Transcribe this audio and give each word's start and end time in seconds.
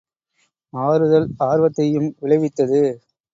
ஆறுதல் 0.73 1.27
ஆர்வத்தையும் 1.41 2.09
விளைவித்தது! 2.21 2.81